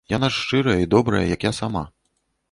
[0.11, 1.83] Яна ж шчырая і добрая, як я сама.